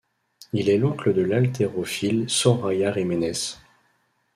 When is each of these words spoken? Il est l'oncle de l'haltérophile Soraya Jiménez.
Il 0.51 0.69
est 0.71 0.79
l'oncle 0.79 1.13
de 1.13 1.21
l'haltérophile 1.21 2.25
Soraya 2.27 2.91
Jiménez. 2.91 3.57